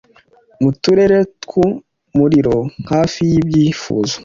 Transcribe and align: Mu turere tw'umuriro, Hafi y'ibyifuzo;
Mu 0.61 0.69
turere 0.81 1.19
tw'umuriro, 1.43 2.57
Hafi 2.91 3.19
y'ibyifuzo; 3.31 4.15